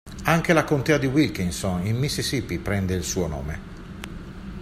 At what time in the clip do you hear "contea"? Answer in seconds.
0.63-0.97